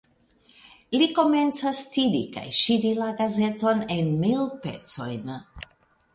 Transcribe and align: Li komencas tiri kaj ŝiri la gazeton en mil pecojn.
Li 1.01 1.07
komencas 1.17 1.81
tiri 1.97 2.21
kaj 2.39 2.47
ŝiri 2.61 2.95
la 3.01 3.11
gazeton 3.21 3.85
en 3.99 4.11
mil 4.25 4.43
pecojn. 4.67 5.33